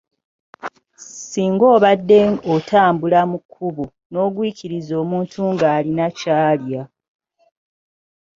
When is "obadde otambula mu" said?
1.75-3.37